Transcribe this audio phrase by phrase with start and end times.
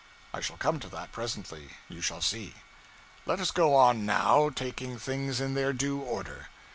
[0.33, 2.55] I shall come to that, presently you shall see.
[3.27, 6.47] Let us go on, now, taking things in their due order.